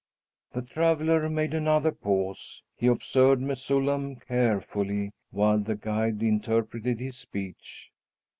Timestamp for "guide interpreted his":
5.75-7.17